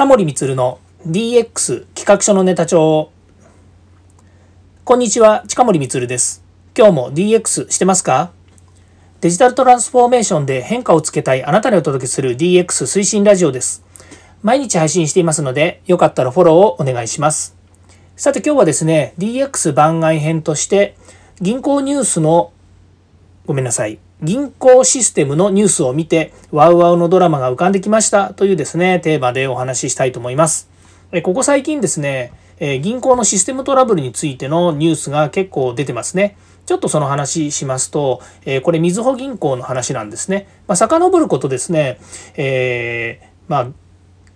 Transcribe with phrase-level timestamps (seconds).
[0.00, 3.10] 近森光の DX 企画書のネタ帳。
[4.82, 6.42] こんにちは近森光です。
[6.74, 8.32] 今日も DX してますか？
[9.20, 13.84] デジタルトランスフォーメーションで変化をつけたいあなたにお届けする DX 推進ラジオです。
[14.42, 17.54] 毎日配信していますのでよかったらフォローをお願いします。
[18.16, 20.96] さて今日はですね DX 番外編として
[21.42, 22.54] 銀行ニュースの
[23.44, 23.98] ごめんなさい。
[24.22, 30.68] 銀行システムのニュースを見てワウワウのドラマが浮かんできましたというですねテーマでお話ししたいと思います
[31.22, 32.32] ここ最近ですね
[32.82, 36.36] 銀行のシステムトラブルについてのニュースが結構出てますね
[36.66, 38.22] ちょっとその話しますと、
[38.62, 40.46] これ、みずほ銀行の話なんですね。
[40.68, 41.98] まあ、遡ることですね、
[42.36, 43.66] えー、まあ、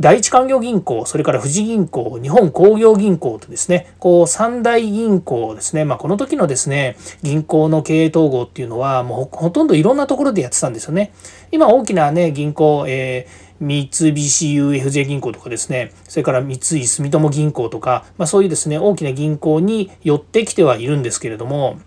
[0.00, 11.12] 第一勧業銀行、それから富士銀行、日本工業銀行とですね、こう三大銀行ですね、まあ、この時のですね、銀行の経営統合っていうのは、もうほとんどいろんなところでやってたんですよね。
[11.52, 21.78] 今大きなね、銀行、えー三菱 UFJ 銀行とかですね、それから三井住友銀行とか、まあ、そういうですね、大きな銀行に寄ってきてはいるんですけれども、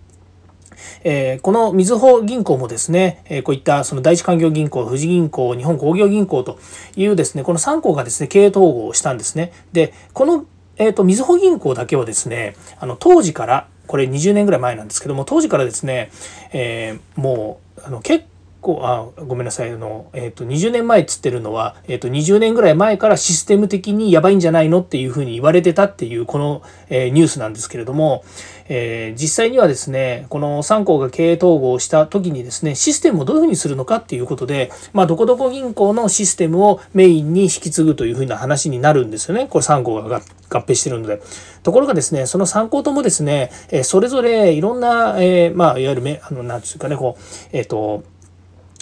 [1.03, 6.59] えー、このみずほ銀行もですね、えー、こういったその第一勧業銀行、富士銀行、日本工業銀行と
[6.95, 9.51] いうですね、この3行がですね、経営統合をしたんですね。
[9.73, 10.45] で、この、
[10.77, 16.09] えっ、ー、と、みずほ銀行だけはですね、あの、当時から、これ20年ぐらい前なんですけども、当時からですね、
[16.53, 18.25] えー、もう、あの結
[18.63, 28.23] 構あごめんなさいあの、えーと、20年前っつってるのは、えーと、20年ぐらい前からシステム的にやばいんじゃないのっていうふうに言われてたっていうこの、えー、ニュースなんですけれども、
[28.69, 41.21] え、実際にはですねこの3行が経営統合した時にですねシステムをどういうふうにするのかっていうことで、まあ、どこどこ銀行のシステムをメインに引き継ぐというふうな話になるんですよねこれ3行が合併してるので。
[41.63, 48.03] ところがですねその3行ともですね、えそれぞれいろんな、え、まあいわゆるめあのなんていうかねこうえっ、と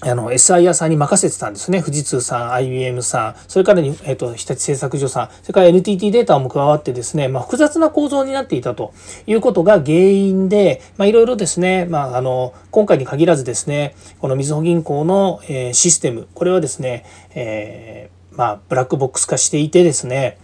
[0.03, 1.81] あの、SIR さんに任せてたんですね。
[1.81, 8.93] 富士通さん、IBM さん、それからに、えっ、と、日立製作所さん、それから NTT データも加わってですね、まあ、複雑な構造になっていたと
[9.27, 17.05] いうことが原因で、まあ、いろいろですね、まあ、あの、今回に限らずですね、このみずほ銀行の、えー、システム、これはですね、
[17.35, 20.39] えー、まあ、ブラックボックス化していてですね、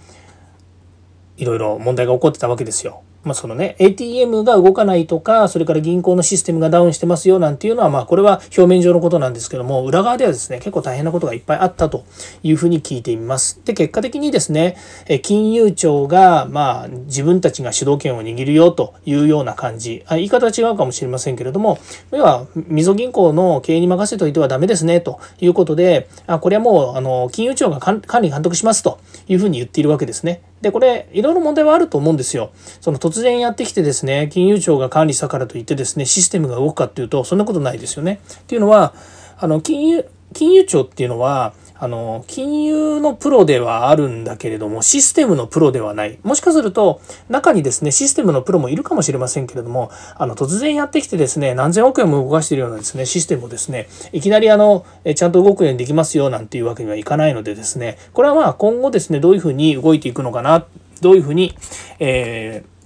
[1.37, 3.01] いろいろ問題が起こってたわけですよ。
[3.27, 12.05] まあ、そのね ATM が動かないとかそれから銀行のシステムがダウンしてますよなんていうのはまあこれは表面上のことなんですけども裏側ではですね結構大変なことがいっぱいあったと
[12.41, 13.61] いうふうに聞いています。
[13.65, 14.77] で結果的にですね
[15.21, 21.77] 金融庁がまあ自分たちが主導権を握るよというような感じ言い方は違うかもしれませんけれども
[22.11, 30.41] 要はみぞ銀行の経営に任せといてはダメですねということであこれはもうあの金融庁が管理監督しますというふうに言っているわけですね。
[30.61, 32.51] で、これ、いろいろ問題はあると思うんですよ。
[32.81, 38.19] その突然やってきてですね、金融庁が管理したからといってですね、システムが動くかっていうと、そんなことないですよね。
[38.41, 38.93] っていうのは、
[39.37, 46.19] あの、金融、金融庁っていうのは、あの、金融のプロではあるんだけれども、システムのプロではない。
[46.23, 54.85] もしかすると、中にですね、システムのプロもいるかもしれませんけれども、あの、突然やってきてですね、何千億円も動かしているようなですね、システムをですね、いきなりあの、
[55.15, 60.65] ちゃんと動くようにできますよ、なんていうわけにはいかないのでですね、これはまあ今後ですね、どういうふうに動いていくのかな、
[61.01, 61.55] どういうふうに、
[61.99, 62.76] えー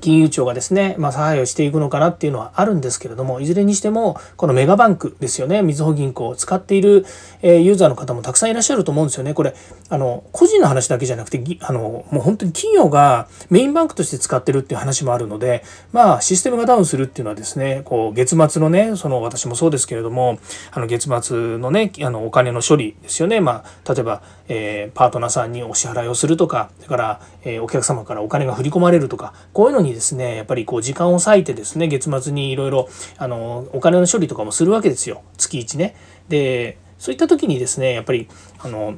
[0.00, 7.06] 金融庁がですね、まあ、差配をしていくのかなっていうのはあるんですけれどもいずれにしてもこのメガバンクですよねみずほ銀行を使っている、
[7.42, 9.34] えユーザーの方もたくさんいらっしゃると思うんですよね。
[9.34, 9.54] これ
[9.88, 15.62] あの個人の話だけじゃなくてあのもう本当に企業がメインバンクとして使ってるっていう話もあるので
[15.92, 20.38] まあシステムがダウンするっていうのはですねこう月末のねその私もそうですけれども
[20.70, 23.40] あの月末のねあのお金の処理ですよね。
[23.40, 35.96] まあ例えば、えー、パートナーさんにお支払いをするとかそれから、えー、お客様からお金が振り込まれるとかこういうのにですねやっぱりこう時間を割いてですね月末にいろいろあのお金の処理とかもするわけですよ月1ね。
[36.28, 38.94] でそういった時にですねやっぱりあの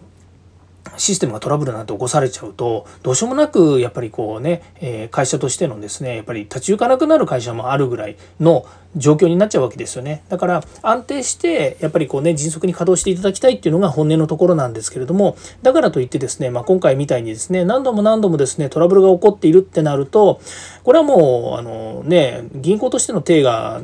[0.97, 10.23] システムがトラブルなんて起こされちゃうとどうしようもなくやっぱりこうね、え会社としてのですねやっぱり立ち行かなくなる会社もあるぐらいの状況になっちゃうわけですよね。
[10.29, 20.41] だから安定してやっぱりこうね迅速に稼働していただきたいっていうのが本音のところなんですけれどもだからといってですね、まあ、今回みたいにですね何度も何度もですねトラブルが起こっているってなると
[20.83, 23.83] これはもうあのね銀行としての体が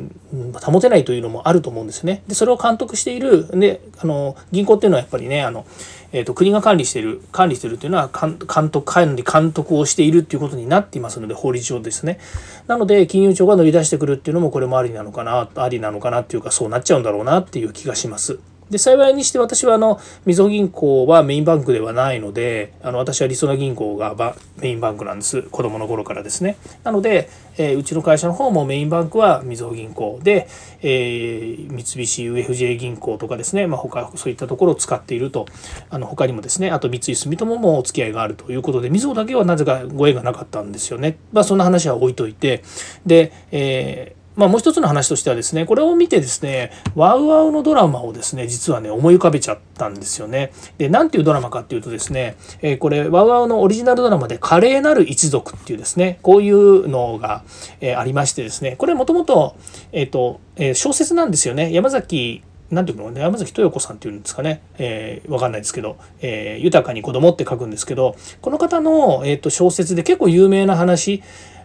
[0.63, 2.23] 保てないというのもあると思うんですね。
[2.27, 5.67] でそれを監督しているであの銀行っていうのはやっぱりねあの
[6.13, 8.39] えーと、国が管理している管理しているというのは監
[8.71, 12.19] 督管理監督をしているということになっていますので法律上ですね
[12.67, 18.52] なので金融庁が乗り出してくるっていうのもこれもありなのかなありなのかなっていうかそうなっちゃうんだろうなっていう気がします。
[18.73, 25.43] で幸いにして私はあのみずほ銀行はメインバンクではないのであの私はりそな銀行がメインバンクなんです。
[25.43, 26.57] 子供の頃からですね。
[26.83, 27.29] なので、
[27.59, 30.49] えー、うちの会社の方もメインバンクはみずほ銀行で、
[30.81, 35.45] えー、三菱 UFJ 銀行とかですね、まあ、他そういったところを使っていると
[35.91, 36.71] あの他にもですね。
[36.71, 42.63] あと三井住友もお付き合いがあるということでみずほだけはなぜかご縁がなかったんですよね、まあ、そんな話は置いといて。
[43.05, 50.53] で、えーまあ、もう一つの話としてはですねこれを見てですねワウワウのドラマをですね実はね思い浮かべちゃったんですよね。
[50.79, 57.43] で何ていうドラマかっていうとですね、えー、これワウワウのオリジナルドラマで「華麗なる一族」っていうですねこういうのが、
[57.81, 59.57] えー、ありましてですねこれもともと,、
[59.93, 62.43] えーとえー、小説なんですよね山崎
[62.73, 71.23] なんていうのね、山崎豊子さんっていうんですかね、えー、わかんないですけど、えー、豊かに子供って書くんですけど、この方の、えーと小説で結構有名な話、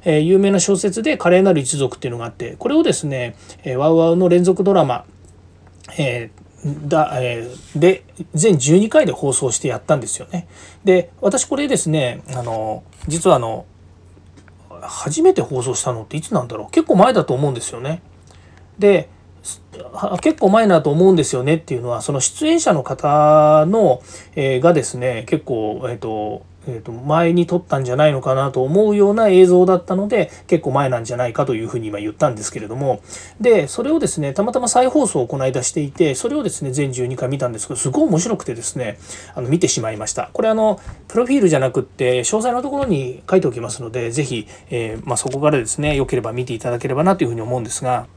[0.10, 5.04] え、有名な小説で「華麗なる一族」っていうのがあってこれをですね、えー、ワウワウの連続ドラマ、
[5.98, 10.48] えー、だえー、で全12回で放送してやったんですよね。
[10.86, 13.66] で私これですねあの実はあの
[14.82, 18.02] 初めて放送したのっていつなんだろう結構前だと思うんですよね。
[18.80, 19.10] で
[20.22, 24.02] 結構前だと思うんですよねっていうのはその出演者の方の、
[24.36, 33.02] えー、がですね結構えっ、ー、とえー、と前に撮ったんじゃないのかなと思うような映像だったので結構前なんじゃないかというふうに今言ったんですけれども。
[33.40, 38.98] でそれをですねたまたま再放送をこの間していてそれをですね全12回見たんですけどすごい面白くてですね
[39.36, 40.30] あの見てしまいました。
[40.34, 48.08] これあのプロフィールじゃなくって詳細のところに書いておきますので是非、えー、まあ、そこからですねよければ見ていただければなというふうに思うんですが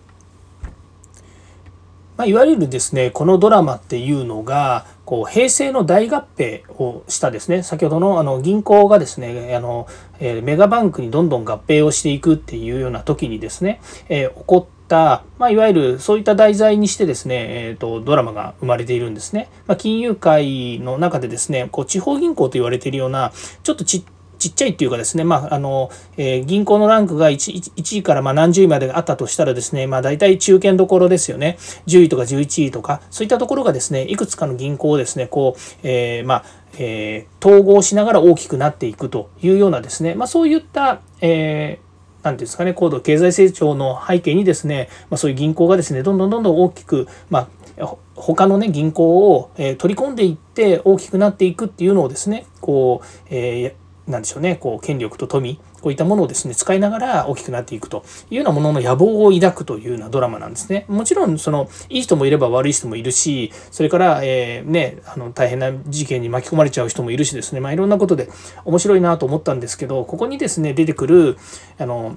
[2.20, 9.88] まあ、いわゆるですねこのドラマっていうのがこう平成の大合併をしたですね先ほどのあの銀行がですねあの、
[10.18, 13.80] えメガバンクにどんどん合併をしていくっていうような時にですね、
[14.10, 19.48] えー、起こった、まあ、いわゆるそういった題材にしてですね、えーと、ドラマが生まれているんですね。
[19.66, 23.32] まあ、金融界の中でですねこう地方銀行と言われているような
[23.62, 24.04] ちょっとちっ
[24.40, 31.58] ちっちゃいっていうかですね、まあ、あの、えー、銀行のランクが 1, 1位からま何十位まであったとしたらですね、まあ大体中堅どころですよね。
[31.86, 36.44] 10位とか11位とか、そういったところがですね、いくつかの銀行をですね、こう、えー、まあ、
[36.78, 47.48] えー、統合しながら大きくなっていくというようなですね、まあそういった、えー、なんですかね、高度経済成長の背景にですね、まあ、そういう銀行がですね、どんどんどんどん大きく、ま
[47.78, 53.74] あ、他のね、銀行を、え取り込んでいって大きくなっていくっていうのをですね、こう、え
[54.10, 60.84] なんでしょうねこう権力と富こういったものをですね使いながら大きくなっていくというようなものの野望を抱くというようなドラマなんですね。
[60.88, 68.28] もちろんそのいい人もいれば悪い人もいるしそれから、えー、ねあの大変な事件に巻き込まれちゃう人もいるしですねまあいろんなことで
[68.64, 71.38] 面白いなと思ったんですけどここにですね出てくる
[71.78, 72.16] あの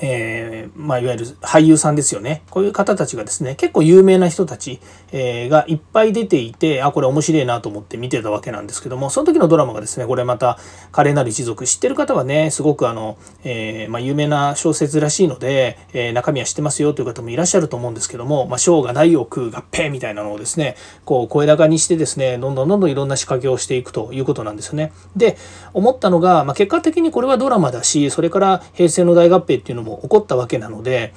[0.00, 2.42] えー、まあ、いわゆる俳優さんですよね。
[2.50, 4.80] こういう方たちがですね、結構有名な人たち、
[5.12, 10.58] えー、がいっぱい出ていて、あ、これ面白いなと思って見てたわけなんですけども、その時のドラマがですね、これまた、
[10.92, 24.92] 華麗なる一族、知ってる方はね、すごくあの、えー、まあ、有名な小説らしいので、え中身は知ってますよという方もいらっしゃると思うんですけども、まあ、章が大を食う合併みたいなのをですね、こう、声高にしてですね、どんどんどんどんいろんな仕掛けをしていくということなんですよね。
[25.16, 25.36] で、
[25.72, 31.14] 思ったのが、まあ、結果的にこれはドラマだし、それから平成の大合併っていうののも起こったわけなので、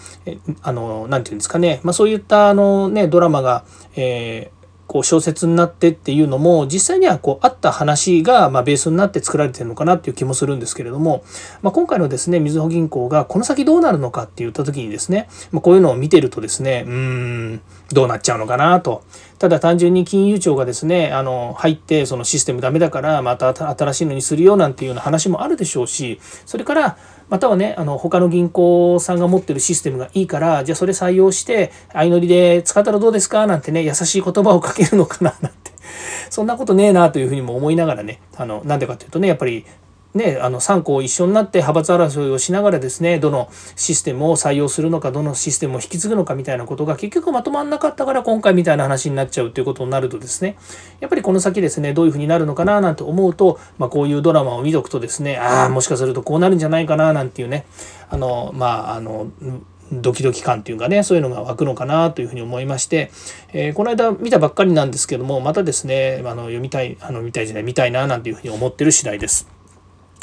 [0.62, 3.64] あの、なていうんですかね、まあ、そういったあのね、ドラマが、
[3.96, 4.62] えー
[4.92, 11.24] こう小説になってっていうのも実際にはこうあった話がまベースになって作られてるのかなっていう気もするんですけれども、
[11.62, 16.94] まあ、今回のですねみずほ銀行がこの先どうなるのかって言った時にですね、ま、こういうのを見てるとですねうー
[17.54, 17.62] ん
[17.94, 19.06] どうなっちゃうのかなと。
[19.40, 26.98] ただ単純に金融庁がですねあの入ってそのシステムダメだからまた新しいのにするよなんていうような話もあるでしょうしそれから
[27.32, 33.48] またはねあの他の銀行さんが持ってるシステムがいいからじゃあそれ採用して相乗りで使ったらどうですか？
[33.48, 35.72] なんてね優しい言葉をかけるのかななんて。
[36.30, 39.66] そんなことねえなというふうにも思いながらねあのなんでかっていうとねやっぱり
[40.14, 50.58] ね、あの3校一緒になって派閥争いをしながらですねどのシステムを採用するのかどのシステムを引き継ぐのかみたいなことが結局まとまんなかったから今回みたいな話になっちゃうということになるとですね
[51.00, 57.66] やっぱりこの先ですねどういうふうになるのかななんて思うと、まあ、こういうドラマを見とくとですねああもしかするとこうなるんじゃないかななんていうね
[58.10, 59.32] あのまああの
[59.94, 63.12] ドキドキ感っていうかねそういうのが湧くのかなというふうに思いまして、
[63.54, 69.61] えー、この間見たばっかりなんですけどもまたですねあの読みたいあの見たいじゃない見たいななんていうふうに思ってる次第です。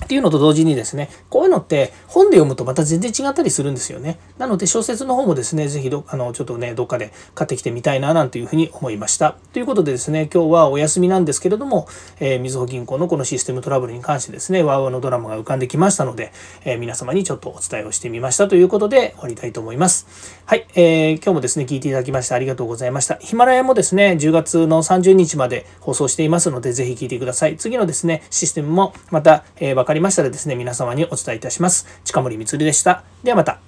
[0.04, 4.18] っていうのと同時にですね、こういうのって本で読むとまた全然違ったりするんですよね。
[4.38, 9.36] なので小説の方もですね、是非どあのちょっとね、どっかで買ってきてみたいななんていうふうに思いました。
[9.52, 11.88] ということでですね、今日はお休みなんですけれども、
[12.20, 16.32] えー、みずほ銀行のこのシステムトラブルに関してですね、ワーワーのドラマが浮かんできましたので、
[16.64, 20.06] えー、皆様にちょっとお伝えをしてみましたということで終わりたいと思います。
[20.46, 23.16] はい、えー、今日もですね、聞いていただきましてありがとうございました。
[23.16, 27.56] ヒマラヤもですね、10月の30日まで放送していますので、是非聞いてください。
[27.56, 31.86] 次のですね、システムもまた、えー、かりましたらですね、皆様にお伝えいたします。
[32.04, 33.04] 近森光でした。
[33.24, 33.67] ではまた。